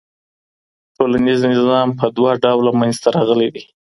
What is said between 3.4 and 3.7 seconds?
دی.